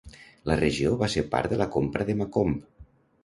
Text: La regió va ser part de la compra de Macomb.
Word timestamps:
La 0.51 0.55
regió 0.59 0.93
va 1.01 1.09
ser 1.15 1.23
part 1.35 1.53
de 1.53 1.59
la 1.63 1.69
compra 1.77 2.07
de 2.09 2.15
Macomb. 2.23 2.57